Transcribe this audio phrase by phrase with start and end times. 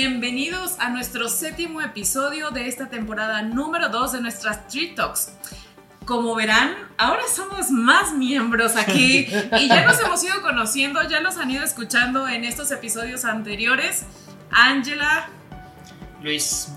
[0.00, 5.32] bienvenidos a nuestro séptimo episodio de esta temporada número 2 de nuestras Street Talks.
[6.04, 9.26] Como verán, ahora somos más miembros aquí
[9.58, 14.04] y ya nos hemos ido conociendo, ya nos han ido escuchando en estos episodios anteriores.
[14.52, 15.30] Ángela,
[16.22, 16.68] Luis.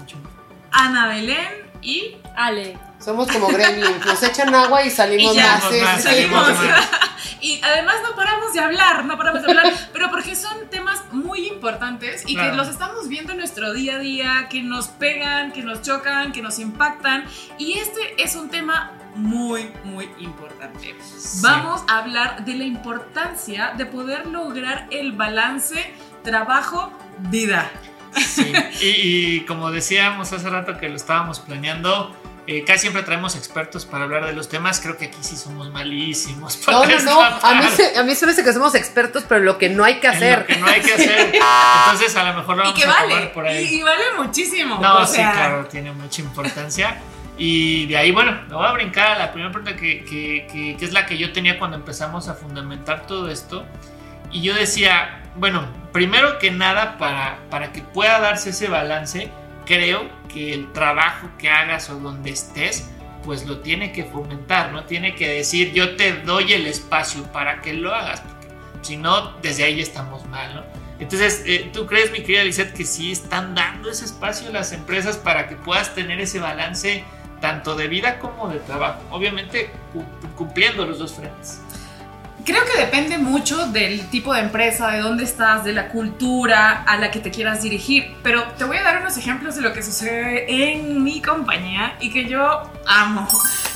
[0.72, 2.80] Ana Belén y Ale.
[2.98, 6.02] Somos como gremlins, nos echan agua y salimos Y ya, más.
[6.02, 10.31] Salimos sí, y además no paramos de hablar, no paramos de hablar, pero porque
[11.62, 15.62] importantes y que los estamos viendo en nuestro día a día, que nos pegan, que
[15.62, 17.24] nos chocan, que nos impactan.
[17.60, 20.96] Y este es un tema muy, muy importante.
[21.44, 25.76] Vamos a hablar de la importancia de poder lograr el balance
[26.24, 27.70] trabajo-vida.
[28.18, 28.52] Sí.
[28.82, 32.16] Y, y como decíamos hace rato que lo estábamos planeando,
[32.48, 34.80] eh, casi siempre traemos expertos para hablar de los temas.
[34.80, 36.58] Creo que aquí sí somos malísimos.
[36.66, 37.22] para No, no, no.
[37.22, 39.84] A mí, se, a mí se me hace que somos expertos, pero lo que no
[39.84, 40.40] hay que en hacer.
[40.40, 41.32] lo que no hay que hacer.
[41.86, 43.64] Entonces, a lo mejor lo Y vamos que a vale, tomar por ahí.
[43.66, 44.80] y, y vale muchísimo.
[44.82, 46.98] No, o sí, sea, claro, tiene mucha importancia.
[47.38, 50.76] Y de ahí, bueno, me voy a brincar a la primera pregunta que, que- que-
[50.78, 53.66] que es la que yo tenía cuando empezamos a fundamentar todo esto.
[54.32, 59.30] Y yo decía, bueno, primero que nada, para, para que pueda darse ese balance,
[59.66, 62.90] creo que el trabajo que hagas o donde estés,
[63.24, 64.86] pues lo tiene que fomentar, ¿no?
[64.86, 68.48] Tiene que decir, yo te doy el espacio para que lo hagas, porque
[68.82, 70.64] si no, desde ahí estamos mal, ¿no?
[71.00, 74.72] Entonces, eh, ¿tú crees, mi querida Lizette, que sí están dando ese espacio a las
[74.72, 77.04] empresas para que puedas tener ese balance
[77.40, 79.02] tanto de vida como de trabajo?
[79.10, 81.60] Obviamente cu- cumpliendo los dos frentes.
[82.44, 86.98] Creo que depende mucho del tipo de empresa, de dónde estás, de la cultura a
[86.98, 88.16] la que te quieras dirigir.
[88.24, 92.10] Pero te voy a dar unos ejemplos de lo que sucede en mi compañía y
[92.10, 93.28] que yo amo.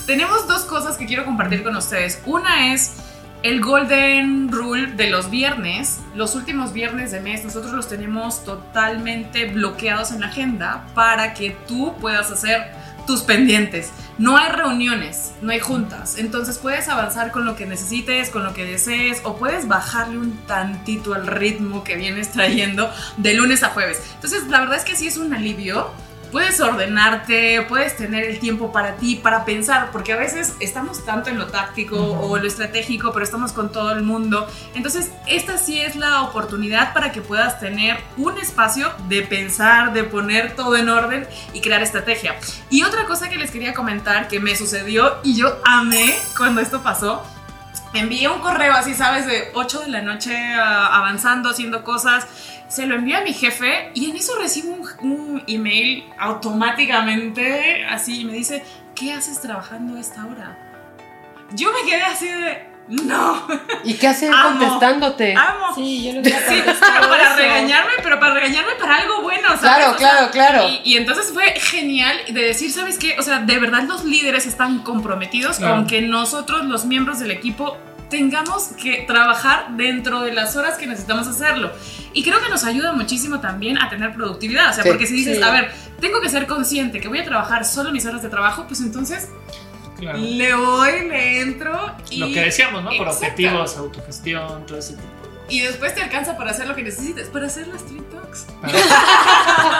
[0.05, 2.21] Tenemos dos cosas que quiero compartir con ustedes.
[2.25, 2.95] Una es
[3.43, 5.99] el Golden Rule de los viernes.
[6.15, 11.51] Los últimos viernes de mes nosotros los tenemos totalmente bloqueados en la agenda para que
[11.67, 12.71] tú puedas hacer
[13.05, 13.91] tus pendientes.
[14.17, 16.17] No hay reuniones, no hay juntas.
[16.17, 20.37] Entonces puedes avanzar con lo que necesites, con lo que desees, o puedes bajarle un
[20.45, 24.01] tantito al ritmo que vienes trayendo de lunes a jueves.
[24.15, 25.91] Entonces, la verdad es que sí es un alivio.
[26.35, 31.29] Puedes ordenarte, puedes tener el tiempo para ti, para pensar, porque a veces estamos tanto
[31.29, 32.33] en lo táctico Ujú.
[32.33, 34.45] o lo estratégico, pero estamos con todo el mundo.
[34.73, 40.03] Entonces, esta sí es la oportunidad para que puedas tener un espacio de pensar, de
[40.03, 42.35] poner todo en orden y crear estrategia.
[42.69, 46.83] Y otra cosa que les quería comentar que me sucedió y yo amé cuando esto
[46.83, 47.23] pasó.
[47.95, 49.25] Envié un correo así, ¿sabes?
[49.25, 52.27] De 8 de la noche ah, avanzando, haciendo cosas.
[52.67, 58.21] Se lo envié a mi jefe y en eso recibo un, un email automáticamente así
[58.21, 60.57] y me dice, ¿qué haces trabajando a esta hora?
[61.53, 63.47] Yo me quedé así de, no,
[63.83, 64.59] ¿Y qué hacer Amo.
[64.59, 65.33] contestándote?
[65.35, 65.73] amo.
[65.73, 67.35] Sí, yo le hubiera Sí, pero para eso.
[67.37, 69.59] regañarme, pero para regañarme para algo bueno, ¿sabes?
[69.61, 70.69] Claro, O sea, claro, claro.
[70.83, 73.15] y, y entonces fue genial de decir, ¿sabes qué?
[73.19, 75.75] O sea, de verdad los líderes están comprometidos Claro.
[75.75, 77.75] con que nosotros, los miembros del equipo,
[78.09, 81.71] tengamos que trabajar dentro de las horas que necesitamos hacerlo.
[82.13, 84.69] Y creo que nos ayuda muchísimo también a tener productividad.
[84.69, 84.89] O sea, Sí.
[84.89, 85.43] porque si dices, Sí.
[85.43, 88.65] a ver, tengo que ser consciente que voy a trabajar solo mis horas de trabajo,
[88.67, 89.27] pues entonces
[89.97, 90.17] Claro.
[90.17, 92.19] le voy, le entro y...
[92.19, 92.89] Lo que decíamos, ¿no?
[92.89, 93.25] Por Exacto.
[93.25, 95.07] objetivos, autogestión, todo ese tipo.
[95.47, 98.47] Y después te alcanza para hacer lo que necesites, para hacer las Street Talks.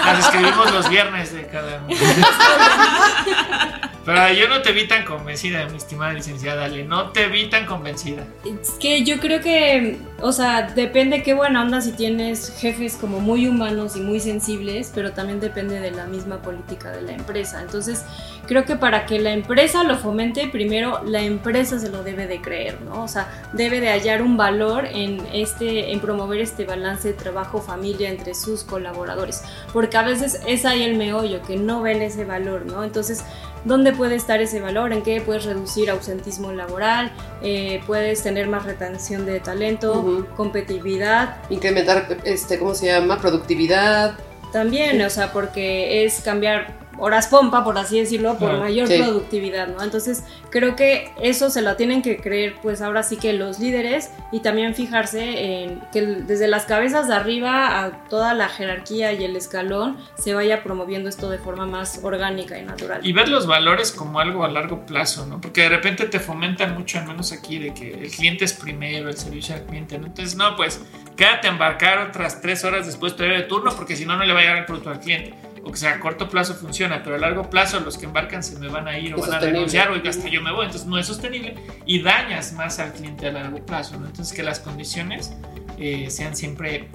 [0.06, 1.82] Las escribimos los viernes de cada.
[4.06, 6.84] Pero yo no te vi tan convencida, mi estimada licenciada Ale.
[6.84, 8.24] No te vi tan convencida.
[8.46, 13.20] Es que yo creo que, o sea, depende qué buena onda si tienes jefes como
[13.20, 17.62] muy humanos y muy sensibles, pero también depende de la misma política de la empresa.
[17.64, 18.06] Entonces,
[18.48, 22.42] creo que para que la empresa lo fomente, primero la empresa se lo debe de
[22.42, 23.04] creer, ¿no?
[23.04, 28.12] O sea, debe de hallar un valor en este, en promover este balance de trabajo-familia
[28.12, 29.44] entre sus colaboradores,
[29.74, 32.84] porque a veces es ahí el meollo, que no ven ese valor, ¿no?
[32.84, 33.24] Entonces,
[33.66, 34.94] ¿Dónde puede estar ese valor?
[34.94, 37.12] ¿En qué puedes reducir ausentismo laboral?
[37.42, 40.28] Eh, ¿Puedes tener más retención de talento?
[40.36, 41.38] ¿Competitividad?
[41.50, 43.20] Incrementar, este, ¿cómo se llama?
[43.20, 44.18] Productividad.
[44.52, 48.98] También, o sea, porque es cambiar horas pompa, por así decirlo, por mayor Sí.
[49.02, 49.84] productividad, ¿no?
[49.84, 54.12] Entonces, creo que eso se lo tienen que creer, pues ahora sí que los líderes
[54.32, 59.24] y también fijarse en que desde las cabezas de arriba a toda la jerarquía y
[59.24, 63.06] el escalón se vaya promoviendo esto de forma más orgánica y natural.
[63.06, 65.42] Y ver los valores como algo a largo plazo, ¿no?
[65.42, 69.10] Porque de repente te fomentan mucho, al menos aquí, de que el cliente es primero,
[69.10, 70.08] el servicio al cliente, ¿no?
[70.08, 70.82] Entonces, no, pues
[71.18, 74.34] quédate a embarcar otras tres horas después de de turno, porque si no, no le
[74.34, 75.34] va a llegar el producto al cliente.
[75.68, 78.58] O que sea, a corto plazo funciona, pero a largo plazo los que embarcan se
[78.60, 80.66] me van a ir o Es van a renunciar o hasta yo me voy.
[80.68, 84.06] Entonces, no es sostenible y dañas más al cliente a largo plazo, ¿no?
[84.06, 85.34] Entonces, que las condiciones
[85.80, 86.88] eh, sean siempre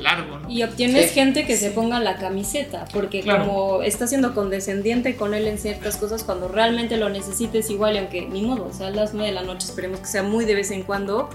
[0.00, 0.48] largo, ¿no?
[0.50, 1.14] Y obtienes Sí.
[1.14, 3.44] gente que se ponga la camiseta, porque Claro.
[3.46, 7.98] como está siendo condescendiente con él en ciertas cosas, cuando realmente lo necesites igual, y
[7.98, 10.44] aunque ni modo, o sea, a las 9 de la noche, esperemos que sea muy
[10.46, 11.28] de vez en cuando,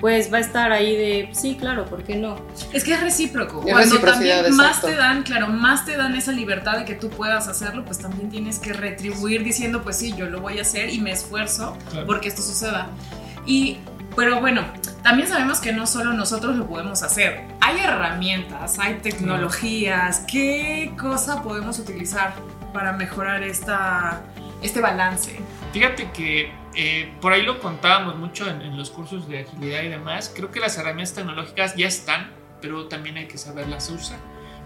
[0.00, 2.36] pues va a estar ahí de, sí, claro, ¿por qué no?
[2.72, 3.64] Es que es recíproco.
[3.66, 4.86] Es Cuando también más exacto.
[4.88, 8.30] te dan, claro, más te dan esa libertad de que tú puedas hacerlo, pues también
[8.30, 12.06] tienes que retribuir diciendo, pues sí, yo lo voy a hacer y me esfuerzo Claro.
[12.06, 12.88] porque esto suceda.
[13.44, 13.78] Y,
[14.14, 14.62] pero bueno,
[15.02, 17.40] también sabemos que no solo nosotros lo podemos hacer.
[17.60, 20.20] Hay herramientas, hay tecnologías.
[20.30, 22.34] ¿Qué cosa podemos utilizar
[22.72, 24.20] para mejorar esta,
[24.62, 25.38] este balance?
[25.72, 29.88] Fíjate que eh, por ahí lo contábamos mucho en, en los cursos de agilidad y
[29.88, 30.32] demás.
[30.34, 32.30] Creo que las herramientas tecnológicas ya están,
[32.62, 34.18] pero también hay que saberlas usar.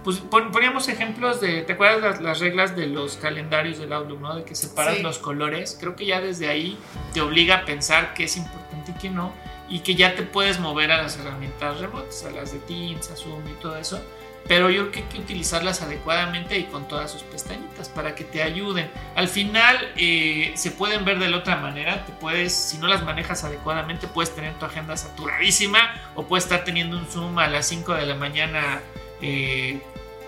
[0.05, 4.20] Pues pon- poníamos ejemplos de, ¿te acuerdas las, las reglas de los calendarios del Outlook,
[4.20, 4.35] ¿no?
[4.37, 5.03] De que separas Sí.
[5.03, 5.76] los colores.
[5.81, 6.76] Creo que ya desde ahí
[7.14, 9.32] te obliga a pensar qué es importante y qué no.
[9.69, 13.17] Y que ya te puedes mover a las herramientas remotas, a las de Teams, a
[13.17, 14.03] Zoom y todo eso.
[14.49, 18.25] Pero yo creo que hay que utilizarlas adecuadamente y con todas sus pestañitas para que
[18.25, 18.91] te ayuden.
[19.15, 22.05] Al final eh, se pueden ver de la otra manera.
[22.05, 26.65] Te puedes, si no las manejas adecuadamente, puedes tener tu agenda saturadísima o puedes estar
[26.65, 28.81] teniendo un Zoom a las 5 de la mañana
[29.21, 29.81] eh,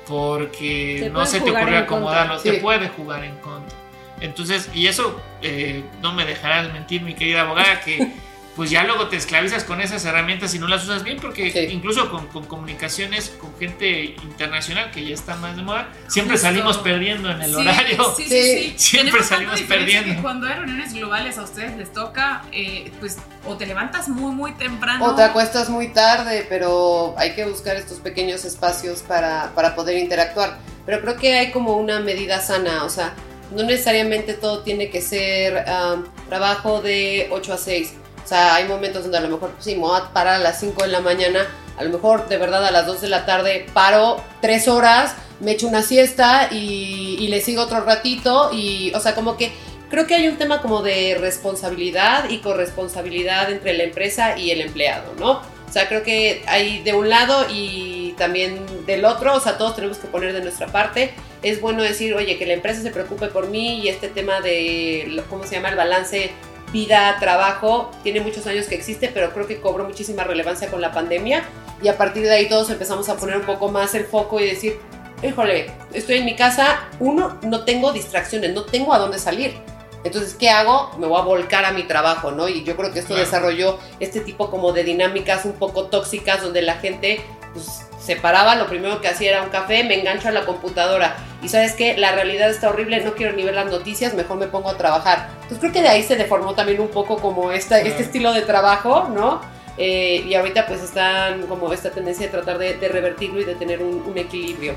[0.07, 2.35] porque Te no se te en acomodarlo.
[2.35, 2.51] contra.
[2.53, 2.63] Te Sí.
[2.63, 3.77] puede jugar en contra.
[4.21, 8.13] Entonces, y eso eh, no me dejarás mentir, mi querida abogada, que
[8.57, 11.59] pues ya luego te esclavizas con esas herramientas y no las usas bien, porque Sí.
[11.73, 16.47] incluso con, con comunicaciones con gente internacional que ya está más de moda, siempre Justo.
[16.49, 18.15] salimos perdiendo en el Sí, horario.
[18.17, 18.59] Sí, sí, Sí.
[18.69, 18.75] sí.
[18.77, 20.15] Siempre salimos perdiendo.
[20.15, 24.33] que cuando hay reuniones globales a ustedes les toca, eh, pues, o te levantas muy,
[24.35, 25.05] muy temprano.
[25.05, 29.99] O te acuestas muy tarde, pero hay que buscar estos pequeños espacios para, para poder
[29.99, 30.59] interactuar.
[30.87, 33.15] Pero creo que hay como una medida sana, o sea,
[33.55, 37.95] no necesariamente todo tiene que ser um, trabajo de 8 a 6.
[38.25, 40.89] O sea, hay momentos donde a lo mejor, sí, me voy a las 5 de
[40.89, 44.69] la mañana, a lo mejor de verdad a las 2 de la tarde paro 3
[44.69, 49.37] horas, me echo una siesta y, y le sigo otro ratito y, o sea, como
[49.37, 49.53] que
[49.91, 54.61] creo que hay un tema como de responsabilidad y corresponsabilidad entre la empresa y el
[54.61, 55.33] empleado, ¿no?
[55.69, 59.75] O sea, creo que hay de un lado y también del otro, o sea, todos
[59.75, 61.13] tenemos que poner de nuestra parte.
[61.43, 65.23] Es bueno decir, oye, que la empresa se preocupe por mí y este tema de,
[65.29, 65.71] ¿cómo se llama?
[65.71, 66.31] El balance
[66.75, 71.45] vida-trabajo tiene muchos años que existe, pero creo que cobró muchísima relevancia con la pandemia
[71.81, 74.47] y a partir de ahí todos empezamos a poner un poco más el foco y
[74.47, 74.79] decir,
[75.23, 79.55] híjole, estoy en mi casa, uno, no tengo distracciones, no tengo a dónde salir.
[80.03, 80.91] Entonces, ¿qué hago?
[80.99, 82.47] Me voy a volcar a mi trabajo, ¿no?
[82.49, 83.25] Y yo creo que esto Claro.
[83.25, 87.21] desarrolló este tipo como de dinámicas un poco tóxicas donde la gente
[87.55, 91.17] pues, se paraba, lo primero que hacía era un café, me engancho a la computadora
[91.43, 94.47] y sabes qué, la realidad está horrible, no quiero ni ver las noticias, mejor me
[94.49, 95.31] pongo a trabajar.
[95.43, 98.43] Entonces creo que de ahí se deformó también un poco como esta, este estilo de
[98.43, 99.41] trabajo, ¿no?
[99.77, 103.55] Eh, y ahorita pues están como esta tendencia de tratar de, de revertirlo y de
[103.57, 104.77] tener un, un equilibrio.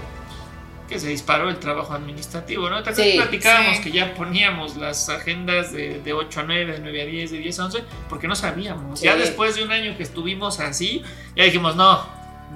[0.88, 2.81] que se disparó el trabajo administrativo, ¿no?
[2.81, 3.83] ¿Te acuerdas Sí, que platicábamos sí.
[3.83, 7.38] que ya poníamos las agendas de, de 8 a 9, de 9 a 10, de
[7.39, 9.01] 10 a 11, porque no sabíamos.
[9.01, 11.03] Ya después de un año que estuvimos así,
[11.35, 12.07] ya dijimos, no,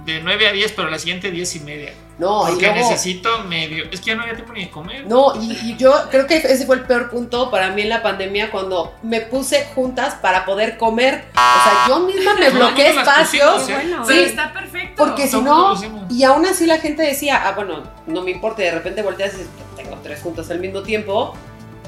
[0.05, 1.93] de 9 a 10, pero la siguiente 10 y media.
[2.17, 3.85] No, y Porque luego- necesito medio.
[3.91, 5.05] Es que ya no había tiempo ni de comer.
[5.07, 8.01] No, y, y yo creo que ese fue el peor punto para mí en la
[8.04, 11.25] pandemia cuando me puse juntas para poder comer.
[11.31, 13.61] O sea, yo misma me bloqueé espacios.
[13.61, 13.87] pusimos, ¿eh?
[13.87, 14.19] Bueno, Sí.
[14.19, 15.04] Está perfecto.
[15.04, 15.73] Porque si no,
[16.09, 19.33] y aún así la gente decía, ah, bueno, no me importa, y de repente volteas
[19.33, 21.35] y dices, tengo tres juntas al mismo tiempo,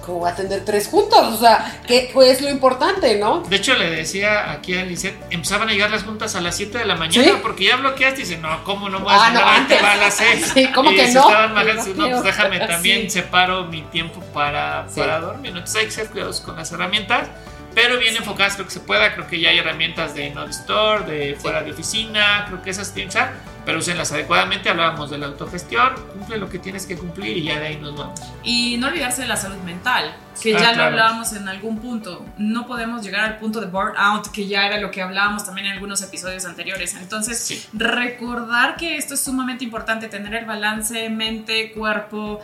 [0.05, 1.21] ¿cómo voy a atender tres juntas?
[1.23, 3.39] O sea, ¿qué es lo importante, no?
[3.41, 6.77] De hecho, le decía aquí a Lisette, empezaban a llegar las juntas a las 7
[6.77, 7.33] de la mañana ¿Sí?
[7.41, 9.43] porque ya bloqueaste y dice, no, ¿cómo no a Ah, cenar?
[9.43, 9.83] no, antes.
[9.83, 10.51] va a las 6.
[10.53, 11.19] Sí, ¿cómo y que no?
[11.21, 12.21] estaban bajando, no, pues bloqueo.
[12.23, 13.09] déjame también Sí.
[13.11, 14.99] separo mi tiempo para, Sí.
[14.99, 15.51] para dormir.
[15.53, 15.59] ¿no?
[15.59, 17.29] Entonces hay que ser cuidadosos con las herramientas,
[17.75, 19.13] pero bien enfocadas creo que se pueda.
[19.15, 22.93] Creo que ya hay herramientas de no store, de fuera de oficina, creo que esas
[22.93, 23.33] tienen que usar,
[23.65, 24.69] pero úsenlas adecuadamente.
[24.69, 27.95] Hablábamos de la autogestión, cumple lo que tienes que cumplir y ya de ahí nos
[27.95, 28.19] vamos.
[28.43, 32.25] Y no olvidarse de la salud mental, que Ah, ya lo hablábamos en algún punto.
[32.37, 35.73] No podemos llegar al punto de burnout, que ya era lo que hablábamos también en
[35.73, 36.95] algunos episodios anteriores.
[36.95, 37.63] Entonces, Sí.
[37.73, 42.41] recordar que esto es sumamente importante, tener el balance mente, cuerpo,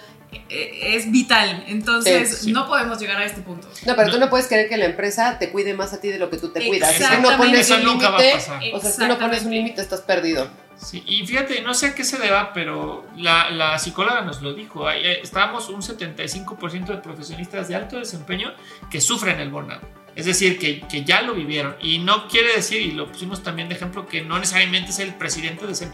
[0.50, 1.64] es vital.
[1.68, 2.52] Entonces, Sí, sí.
[2.52, 3.68] no podemos llegar a este punto.
[3.86, 4.14] No, pero No.
[4.14, 6.38] tú no puedes querer que la empresa te cuide más a ti de lo que
[6.38, 6.94] tú te cuidas.
[6.94, 8.62] Si tú no pones Eso un nunca va a límite, pasar.
[8.74, 10.50] o sea, si tú no pones un límite, estás perdido.
[10.78, 14.54] Sí, y fíjate, no sé a qué se deba, pero la, la psicóloga nos lo
[14.54, 14.90] dijo.
[14.90, 18.54] Eh, Estábamos un 75% de profesionistas de alto desempeño
[18.90, 19.82] que sufren el burnout.
[20.16, 21.76] Es decir, que, que ya lo vivieron.
[21.82, 25.14] Y no quiere decir, y lo pusimos también de ejemplo, que no necesariamente es el
[25.16, 25.90] presidente de ese.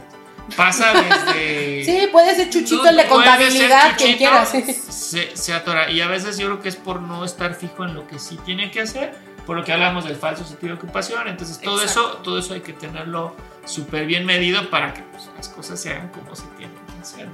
[0.55, 1.83] Pasa desde.
[1.85, 4.45] Sí, puede ser Chuchito No, el de contabilidad, quien Chuchito, quiera.
[4.45, 4.63] sí.
[4.89, 5.89] Se, se atora.
[5.91, 8.37] Y a veces yo creo que es por no estar fijo en lo que sí
[8.45, 9.15] tiene que hacer.
[9.45, 11.27] por lo que hablamos del falso sentido de ocupación.
[11.27, 12.09] Entonces, todo Exacto.
[12.09, 13.35] eso, todo eso hay que tenerlo
[13.65, 17.27] súper bien medido para que pues, las cosas se hagan como se tienen que hacer.
[17.27, 17.33] ¿no?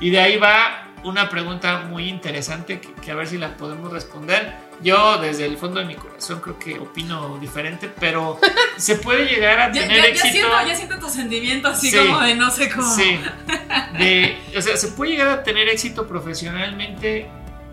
[0.00, 3.92] Y de ahí va una pregunta muy interesante que, que a ver si la podemos
[3.92, 4.52] responder.
[4.82, 8.38] Yo desde el fondo de mi corazón creo que opino diferente, pero
[8.76, 10.32] se puede llegar a Ya, tener ya- ya éxito.
[10.32, 11.96] siento, ya siento tu sentimiento así Sí.
[11.96, 12.94] como de no sé cómo.
[12.94, 13.20] Sí.
[13.98, 17.28] De, o sea, se puede llegar a tener éxito profesionalmente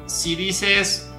[0.05, 1.11] si dices,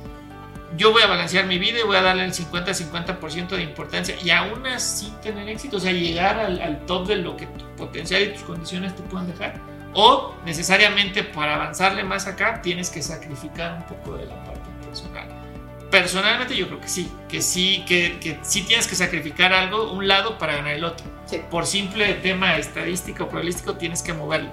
[0.77, 4.31] yo voy a balancear mi vida y voy a darle el 50-50% de importancia y
[4.31, 8.23] aún así tener éxito, o sea, llegar al, al top de lo que tu potencial
[8.23, 9.61] y tus condiciones te pueden dejar.
[9.95, 15.29] O necesariamente para avanzarle más acá tienes que sacrificar un poco de la parte personal.
[15.93, 20.09] Personalmente yo creo que sí, que sí, que, que sí tienes que sacrificar algo, un
[20.09, 21.41] lado para ganar el otro Sí.
[21.51, 24.49] por simple tema estadístico o probabilístico tienes que moverlo.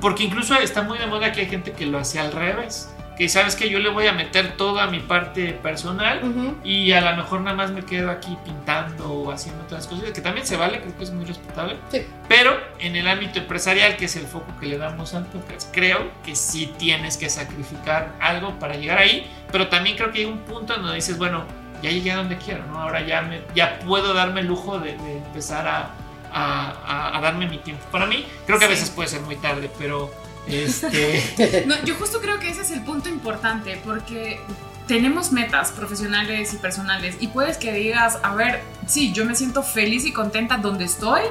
[0.00, 2.88] Porque incluso está muy de moda que hay gente que lo hace al revés.
[3.16, 6.20] Que sabes que yo le voy a meter toda mi parte personal
[6.62, 10.20] y a lo mejor nada más me quedo aquí pintando o haciendo otras cosas, que
[10.20, 11.76] también se vale, creo que es muy respetable.
[11.90, 12.02] Sí.
[12.28, 16.10] Pero en el ámbito empresarial, que es el foco que le damos al podcast, creo
[16.24, 20.40] que sí tienes que sacrificar algo para llegar ahí, pero también creo que hay un
[20.40, 21.44] punto en donde dices, bueno,
[21.82, 22.80] ya llegué a donde quiero, ¿no?
[22.82, 25.90] Ahora ya, me, ya puedo darme el lujo de, de empezar a,
[26.32, 27.82] a- a- a darme mi tiempo.
[27.90, 30.10] Para mí, creo que a veces puede ser muy tarde, pero
[30.46, 31.66] este...
[31.84, 34.40] Yo justo creo que ese es el punto importante porque
[34.86, 39.62] tenemos metas profesionales y personales y puedes que digas, a ver, sí, yo me siento
[39.62, 41.22] feliz y contenta donde estoy,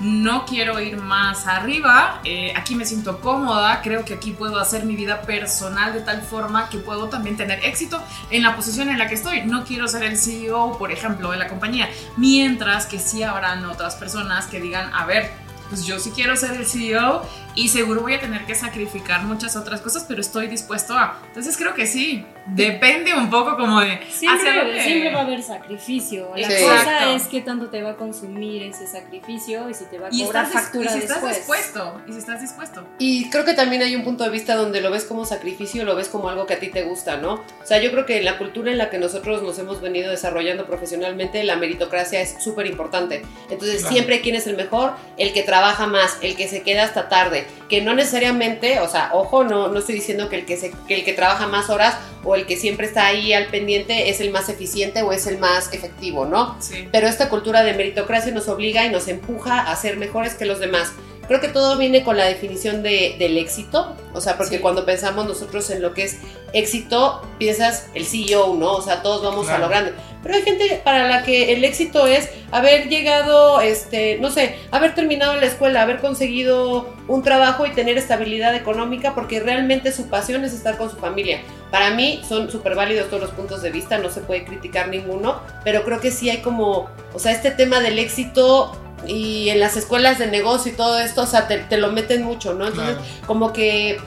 [0.00, 4.84] no quiero ir más arriba, eh, aquí me siento cómoda, creo que aquí puedo hacer
[4.84, 8.98] mi vida personal de tal forma que puedo también tener éxito en la posición en
[8.98, 9.42] la que estoy.
[9.42, 13.96] No quiero ser el CEO, por ejemplo, de la compañía, mientras que sí habrán otras
[13.96, 15.32] personas que digan, a ver,
[15.70, 17.22] pues yo sí quiero ser el CEO
[17.54, 21.18] y seguro voy a tener que sacrificar muchas otras cosas, pero estoy dispuesto a.
[21.28, 24.82] Entonces creo que sí, depende un poco como de hacia Siempre, dónde.
[24.82, 26.30] siempre va a haber sacrificio.
[26.36, 26.62] La Sí.
[26.62, 27.16] cosa Exacto.
[27.16, 30.24] es qué tanto te va a consumir ese sacrificio y si te va a y
[30.24, 31.36] cobrar dis- factura y si estás después.
[31.36, 32.84] dispuesto, y si estás dispuesto.
[32.98, 35.94] Y creo que también hay un punto de vista donde lo ves como sacrificio, lo
[35.94, 37.34] ves como algo que a ti te gusta, ¿no?
[37.34, 40.10] O sea, yo creo que en la cultura en la que nosotros nos hemos venido
[40.10, 43.22] desarrollando profesionalmente, la meritocracia es súper importante.
[43.50, 43.92] Entonces, Claro.
[43.94, 47.46] siempre quién es el mejor, el que trabaja más, el que se queda hasta tarde,
[47.68, 50.94] que no necesariamente, o sea, ojo, no, no estoy diciendo que el que, se, que
[50.96, 51.96] el que trabaja más horas
[52.30, 55.38] o el que siempre está ahí al pendiente es el más eficiente o es el
[55.38, 56.56] más efectivo, ¿no?
[56.60, 56.86] Sí.
[56.92, 60.60] pero esta cultura de meritocracia nos obliga y nos empuja a ser mejores que los
[60.60, 60.92] demás.
[61.26, 64.62] Creo que todo viene con la definición de, del éxito, o sea, porque Sí.
[64.62, 66.16] cuando pensamos nosotros en lo que es
[66.52, 68.72] éxito, piensas el CEO, ¿no?
[68.72, 69.58] O sea, todos vamos Claro.
[69.58, 69.92] a lo grande.
[70.22, 74.94] Pero hay gente para la que el éxito es haber llegado, este, no sé, haber
[74.94, 80.44] terminado la escuela, haber conseguido un trabajo y tener estabilidad económica, porque realmente su pasión
[80.44, 81.40] es estar con su familia.
[81.70, 85.40] Para mí son súper válidos todos los puntos de vista, no se puede criticar ninguno,
[85.64, 88.72] pero creo que sí hay como, o sea, este tema del éxito
[89.06, 92.22] y en las escuelas de negocio y todo esto, o sea, te, te lo meten
[92.24, 92.66] mucho, ¿no?
[92.66, 93.26] Entonces, Claro.
[93.26, 93.98] como que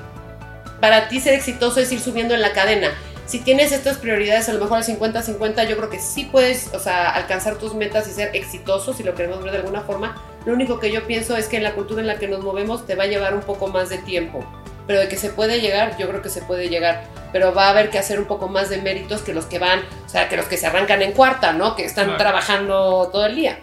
[0.82, 2.92] para ti ser exitoso es ir subiendo en la cadena.
[3.26, 6.80] Si tienes estas prioridades, a lo mejor al 50-50, yo creo que sí puedes, o
[6.80, 10.22] sea, alcanzar tus metas y ser exitoso, si lo queremos ver de alguna forma.
[10.46, 12.86] Lo único que yo pienso es que en la cultura en la que nos movemos
[12.86, 14.44] te va a llevar un poco más de tiempo.
[14.86, 17.06] Pero de que se puede llegar, yo creo que se puede llegar.
[17.34, 19.80] Pero va a haber que hacer un poco más de méritos que los que van,
[20.06, 21.76] o sea, que los que se arrancan en cuarta, ¿no?
[21.76, 22.20] Que están Claro.
[22.20, 23.60] trabajando todo el día.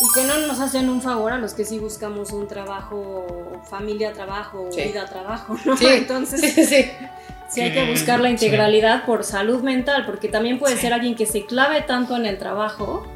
[0.00, 4.12] Y que no nos hacen un favor a los que sí buscamos un trabajo, familia,
[4.12, 4.82] trabajo, Sí.
[4.82, 5.76] vida, trabajo, ¿no?
[5.76, 5.86] Sí.
[5.90, 6.90] Entonces, Sí, sí.
[7.50, 8.32] sí hay que buscar la sí.
[8.32, 10.82] integralidad por salud mental, porque también puede Sí.
[10.82, 13.06] ser alguien que se clave tanto en el trabajo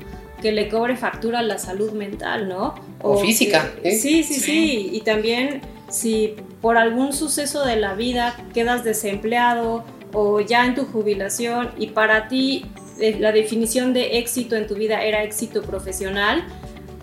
[0.41, 2.75] que le cobre factura a la salud mental, ¿no?
[3.03, 3.97] O física, que- ¿eh?
[3.99, 4.41] Sí, sí, Sí.
[4.41, 4.91] sí.
[4.93, 5.61] Y también
[5.91, 11.89] si por algún suceso de la vida quedas desempleado o ya en tu jubilación y
[11.89, 12.67] para ti
[12.99, 16.45] eh, la definición de éxito en tu vida era éxito profesional,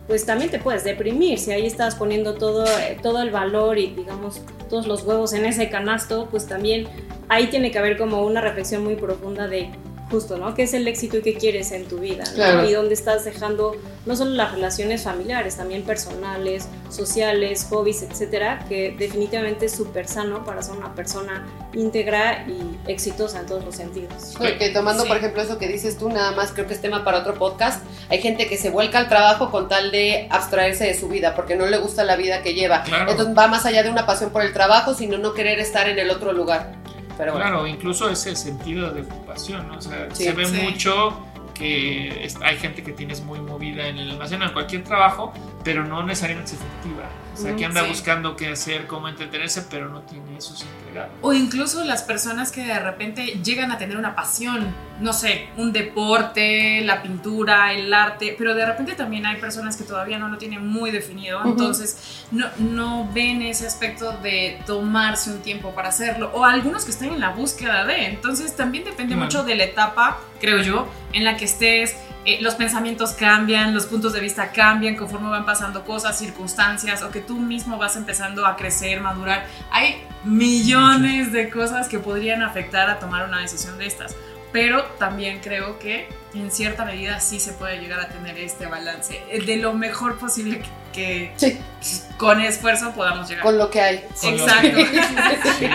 [0.07, 1.39] pues también te puedes deprimir.
[1.39, 5.45] Si ahí estás poniendo todo, eh, todo el valor y digamos todos los huevos en
[5.45, 6.87] ese canasto, pues también
[7.29, 9.69] ahí tiene que haber como una reflexión muy profunda de
[10.09, 10.53] justo, ¿no?
[10.55, 12.23] ¿Qué es el éxito y qué quieres en tu vida?
[12.29, 12.33] ¿no?
[12.35, 12.69] Claro.
[12.69, 18.95] Y dónde estás dejando no solo las relaciones familiares, también personales, sociales, hobbies, etcétera, que
[18.97, 24.33] definitivamente es súper sano para ser una persona íntegra y exitosa en todos los sentidos.
[24.37, 25.07] Porque tomando, Sí.
[25.09, 27.83] por ejemplo, eso que dices tú, nada más creo que es tema para otro podcast.
[28.09, 31.55] Hay gente que se vuelca al trabajo con tal de abstraerse de su vida, porque
[31.55, 32.83] no le gusta la vida que lleva.
[32.83, 33.11] Claro.
[33.11, 35.99] Entonces va más allá de una pasión por el trabajo, sino no querer estar en
[35.99, 36.71] el otro lugar.
[37.17, 37.47] Pero bueno.
[37.47, 39.77] Claro, incluso ese sentido de ocupación, ¿no?
[39.77, 40.25] O sea, Sí.
[40.25, 40.57] se ve Sí.
[40.61, 41.17] mucho
[41.53, 45.33] que hay gente que tienes muy movida en el almacén en cualquier trabajo,
[45.67, 47.03] pero no necesariamente es efectiva.
[47.33, 47.89] O sea, que anda Sí.
[47.89, 51.11] buscando qué hacer, cómo entretenerse, pero no tiene eso entregado.
[51.21, 55.73] O incluso las personas que de repente llegan a tener una pasión, no sé, un
[55.73, 60.37] deporte, la pintura, el arte, pero de repente también hay personas que todavía no lo
[60.37, 66.31] tienen muy definido, entonces no, no ven ese aspecto de tomarse un tiempo para hacerlo,
[66.33, 70.17] o algunos que están en la búsqueda de, entonces también depende mucho de la etapa,
[70.39, 71.95] creo yo, en la que estés.
[72.27, 77.09] Eh, los pensamientos cambian, los puntos de vista cambian conforme van pasando cosas, circunstancias, o
[77.09, 79.47] que tú mismo vas empezando a crecer, madurar.
[79.71, 84.13] Hay millones de cosas que podrían afectar a tomar una decisión de estas.
[84.51, 89.21] Pero también creo que en cierta medida sí se puede llegar a tener este balance
[89.29, 93.43] eh, de lo mejor posible que, que Sí, con esfuerzo podamos llegar.
[93.43, 94.03] con lo que hay.
[94.21, 94.77] Exacto.
[95.59, 95.67] Sí.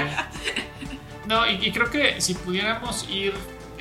[1.27, 3.33] No, y, y creo que si pudiéramos ir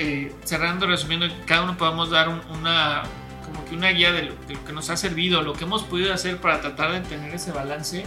[0.01, 3.03] eh, cerrando, resumiendo, cada uno podamos dar un- una
[3.45, 4.33] como que una guía de lo,
[4.65, 8.05] que nos ha servido, lo que hemos podido hacer para tratar de tener ese balance.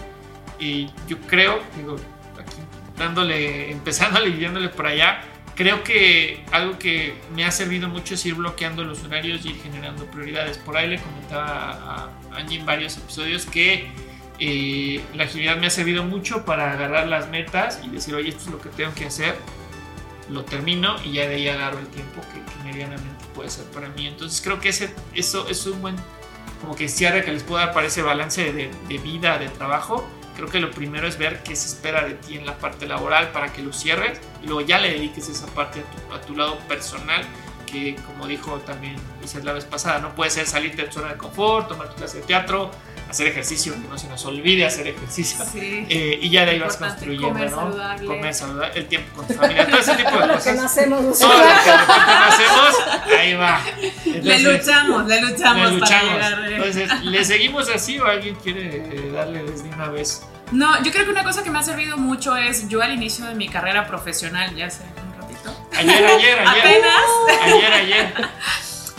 [0.58, 1.96] Y yo creo, digo,
[2.40, 2.56] aquí
[2.96, 5.20] dándole, empezándole y yéndole por allá,
[5.54, 9.62] creo que algo que me ha servido mucho es ir bloqueando los horarios y ir
[9.62, 10.56] generando prioridades.
[10.58, 13.86] Por ahí le comentaba a a Angie en varios episodios que
[14.40, 18.44] eh, la agilidad me ha servido mucho para agarrar las metas y decir, oye, esto
[18.46, 19.36] es lo que tengo que hacer,
[20.30, 24.06] lo termino y ya de ahí agarro el tiempo que, medianamente puede ser para mí.
[24.06, 25.96] Entonces creo que ese, eso es un buen
[26.60, 30.08] como que cierre que les puedo dar para ese balance de, vida, de trabajo.
[30.34, 33.30] Creo que lo primero es ver qué se espera de ti en la parte laboral
[33.32, 37.22] para que lo cierres y luego ya le dediques esa parte a tu, lado personal
[37.66, 41.10] que como dijo también Lizeth la vez pasada, no puede ser salirte de tu zona
[41.10, 42.70] de confort, tomar tu clase de teatro,
[43.14, 45.44] hacer ejercicio, que no se nos olvide hacer ejercicio.
[45.50, 45.86] Sí.
[45.88, 47.56] Eh, y ya de ahí vas construyendo, comer ¿no?
[47.56, 48.06] saludable.
[48.06, 50.56] Comer saludable, el tiempo con tu familia, todo ese tipo de Lo que cosas.
[50.56, 51.38] no hacemos Todo nosotros.
[51.40, 53.60] lo que no hacemos, ahí va.
[54.04, 56.12] Le Entonces, luchamos, le luchamos, le para luchamos.
[56.14, 56.32] llegar.
[56.50, 56.56] eh.
[56.56, 60.22] Entonces, ¿le seguimos así o alguien quiere eh, darle desde una vez?
[60.52, 63.24] No, yo creo que una cosa que me ha servido mucho es yo al inicio
[63.26, 66.48] de mi carrera profesional, ya hace un ratito, Ayer, ayer, ayer.
[66.48, 68.14] apenas Ayer, ayer.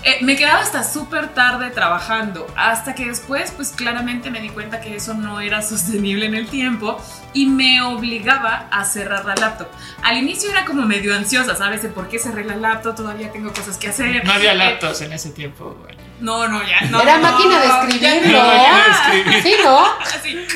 [0.05, 4.79] Eh, me quedaba hasta súper tarde trabajando, hasta que después pues claramente me di cuenta
[4.79, 7.01] que eso no era sostenible en el tiempo
[7.33, 9.67] y me obligaba a cerrar la laptop.
[10.03, 11.81] Al inicio era como medio ansiosa, ¿sabes?
[11.81, 14.23] De por qué cerré la laptop, todavía tengo cosas que hacer.
[14.23, 15.97] No había laptops en ese tiempo, güey.
[16.19, 17.01] No, no, ya no.
[17.01, 18.63] Era no, máquina de escribir, no, ¿no?
[18.63, 18.85] ya.
[18.91, 19.41] escribir.
[19.41, 19.85] Sí, ¿no?
[20.01, 20.47] Así.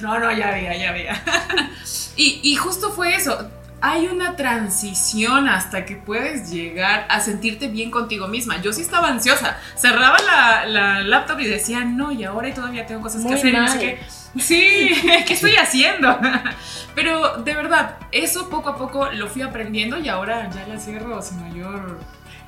[0.00, 1.22] No, no, ya veía, ya veía.
[2.16, 3.48] Y, y justo fue eso.
[3.80, 8.60] Hay una transición hasta que puedes llegar a sentirte bien contigo misma.
[8.60, 9.56] Yo sí estaba ansiosa.
[9.76, 13.54] Cerraba la, la laptop y decía, no, y ahora todavía tengo cosas Muy que hacer.
[13.54, 14.00] y no sé qué.
[14.40, 14.90] Sí,
[15.26, 16.18] ¿qué estoy haciendo?
[16.94, 21.22] Pero de verdad, eso poco a poco lo fui aprendiendo y ahora ya la cierro
[21.22, 22.00] sin mayor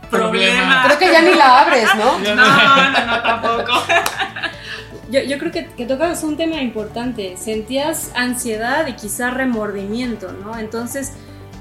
[0.09, 0.85] Problema.
[0.87, 2.19] Creo que ya ni la abres, ¿no?
[2.35, 3.73] No, no, no, tampoco.
[5.11, 7.37] Yo, yo creo que, que tocas un tema importante.
[7.37, 10.57] Sentías ansiedad y quizá remordimiento, ¿no?
[10.57, 11.15] Entonces,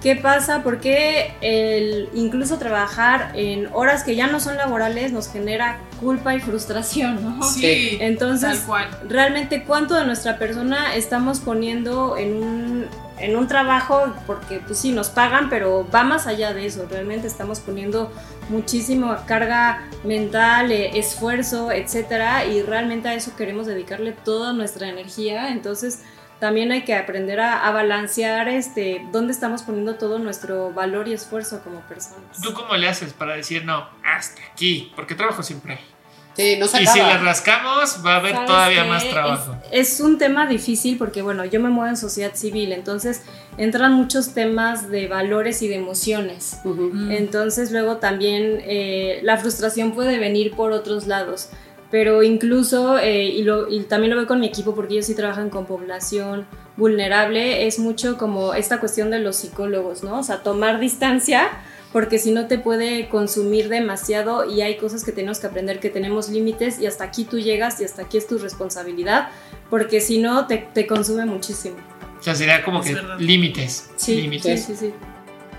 [0.04, 0.62] ¿qué pasa?
[0.62, 6.40] Porque el incluso trabajar en horas que ya no son laborales nos genera culpa y
[6.40, 7.44] frustración, ¿no?
[7.44, 8.88] Sí, Entonces, tal cual.
[9.08, 12.88] realmente cuánto de nuestra persona estamos poniendo en un,
[13.20, 17.28] en un trabajo, porque pues sí, nos pagan, pero va más allá de eso, realmente
[17.28, 18.12] estamos poniendo
[18.50, 25.50] muchísima carga mental, eh, esfuerzo, etcétera, y realmente a eso queremos dedicarle toda nuestra energía,
[25.50, 26.04] entonces
[26.40, 31.14] también hay que aprender a, a balancear este, dónde estamos poniendo todo nuestro valor y
[31.14, 32.42] esfuerzo como personas.
[32.42, 34.92] ¿Tú cómo le haces para decir no, hasta aquí?
[34.96, 35.80] Porque trabajo siempre.
[36.40, 38.90] Sí, no se Y si le rascamos, va a haber ¿Sabes todavía qué?
[38.90, 39.56] más trabajo.
[39.72, 43.22] Es, es un tema difícil porque, bueno, yo me muevo en sociedad civil, entonces
[43.58, 46.60] entran muchos temas de valores y de emociones.
[46.64, 47.12] Mm.
[47.12, 51.50] Entonces luego también eh, la frustración puede venir por otros lados.
[51.92, 55.16] Pero incluso, eh, y, lo- y también lo veo con mi equipo porque ellos sí
[55.16, 56.46] trabajan con población
[56.78, 60.20] vulnerable, es mucho como esta cuestión de los psicólogos, ¿no?
[60.20, 61.50] O sea, tomar distancia
[61.92, 65.90] porque si no te puede consumir demasiado y hay cosas que tenemos que aprender que
[65.90, 69.30] tenemos límites y hasta aquí tú llegas y hasta aquí es tu responsabilidad
[69.70, 71.78] porque si no te, te consume muchísimo.
[72.20, 73.18] O sea, sería como Es que verdad.
[73.20, 73.90] límites.
[73.96, 74.66] Sí, límites.
[74.66, 74.94] sí, sí, sí.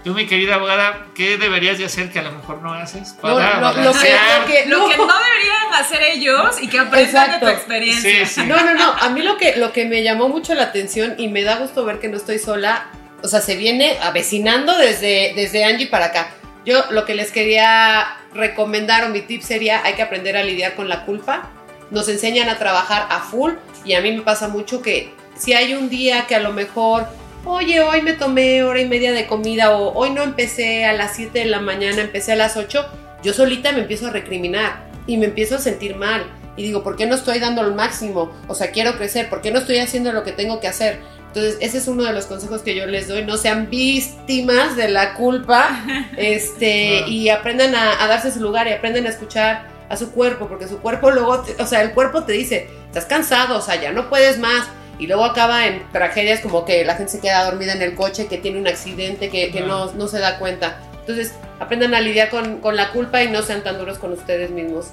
[0.05, 3.15] Tú, mi querida abogada, ¿qué deberías de hacer que a lo mejor no haces?
[3.17, 4.89] No, Para lo, lo que, lo que- Lo no.
[4.89, 7.45] que no deberían hacer ellos y que aprendan Exacto.
[7.47, 8.27] de tu experiencia.
[8.27, 8.47] Sí, sí.
[8.47, 8.93] No, no, no.
[8.93, 11.85] A mí lo que, lo que me llamó mucho la atención y me da gusto
[11.85, 12.87] ver que no estoy sola,
[13.23, 16.31] o sea, se viene avecinando desde, desde Angie para acá.
[16.65, 20.75] Yo lo que les quería recomendar o mi tip sería, hay que aprender a lidiar
[20.75, 21.51] con la culpa.
[21.91, 23.53] Nos enseñan a trabajar a full
[23.85, 27.07] y a mí me pasa mucho que si hay un día que a lo mejor,
[27.45, 31.17] oye, hoy me tomé hora y media de comida o hoy no empecé a las
[31.17, 32.87] 7 de la mañana, empecé a las 8,
[33.23, 36.25] yo solita me empiezo a recriminar y me empiezo a sentir mal.
[36.57, 38.33] y digo, ¿por qué no estoy dando el máximo?
[38.47, 41.01] O sea, quiero crecer, ¿por qué no estoy haciendo lo que tengo que hacer?
[41.33, 44.89] Entonces, ese es uno de los consejos que yo les doy, no sean víctimas de
[44.89, 45.85] la culpa,
[46.17, 47.07] este, No.
[47.09, 50.67] y aprendan a, a darse su lugar y aprendan a escuchar a su cuerpo, porque
[50.69, 53.93] su cuerpo luego, te- o sea, el cuerpo te dice, estás cansado, o sea, ya
[53.93, 54.67] no puedes más,
[54.99, 58.27] y luego acaba en tragedias como que la gente se queda dormida en el coche,
[58.27, 60.79] que tiene un accidente, que, que no, no se da cuenta.
[61.01, 64.51] Entonces, aprendan a lidiar con, con la culpa y no sean tan duros con ustedes
[64.51, 64.89] mismos.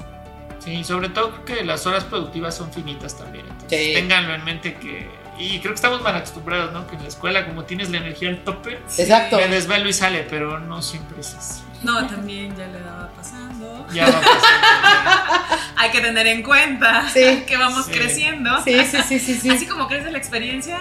[0.63, 3.45] Sí, sobre todo que las horas productivas son finitas también.
[3.49, 3.93] Entonces, Sí.
[3.95, 5.07] ténganlo en mente que.
[5.39, 6.87] Y creo que estamos mal acostumbrados, ¿no?
[6.87, 9.37] Que en la escuela, como tienes la energía al tope, Exacto.
[9.37, 11.61] me desvelo y sale, pero no siempre es así.
[11.83, 13.85] No, también ya le daba pasando.
[13.93, 15.57] Ya va pasando.
[15.77, 17.43] Hay que tener en cuenta Sí.
[17.45, 17.91] que vamos Sí.
[17.91, 18.63] creciendo.
[18.63, 19.49] Sí, sí, sí, sí, sí.
[19.51, 20.79] Así como crece la experiencia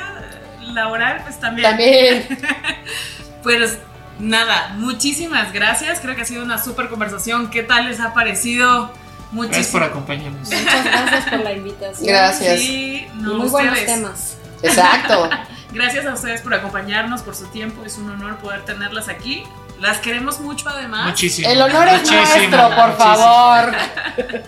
[0.63, 1.69] laboral, pues también.
[1.69, 2.27] También.
[3.43, 3.79] Pues
[4.19, 6.01] nada, muchísimas gracias.
[6.01, 7.49] Creo que ha sido una súper conversación.
[7.49, 8.91] ¿Qué tal les ha parecido?
[9.33, 10.49] Gracias por acompañarnos.
[10.49, 12.07] Muchas gracias por la invitación.
[12.09, 12.61] Gracias.
[12.61, 14.36] Sí, Y no, muy buenos temas.
[14.63, 15.29] Exacto.
[15.73, 17.85] Gracias a ustedes por acompañarnos, por su tiempo.
[17.85, 19.45] Es un honor poder tenerlas aquí.
[19.81, 21.07] Las queremos mucho además.
[21.07, 21.49] Muchísimo.
[21.51, 23.17] El honor es muchísimo, nuestro, por muchísimo.
[23.17, 23.75] favor.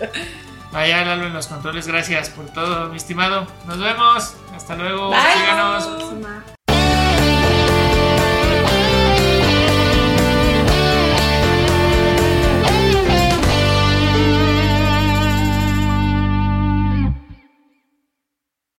[0.71, 3.47] Vaya Lalo en los controles, gracias por todo, mi estimado.
[3.65, 4.35] Nos vemos.
[4.55, 5.09] Hasta luego.
[5.09, 5.19] Bye.
[5.33, 6.58] Síganos.